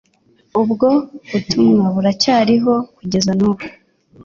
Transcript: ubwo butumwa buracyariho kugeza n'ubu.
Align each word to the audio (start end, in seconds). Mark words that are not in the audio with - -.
ubwo 0.61 0.87
butumwa 1.29 1.85
buracyariho 1.95 2.73
kugeza 2.97 3.31
n'ubu. 3.37 3.65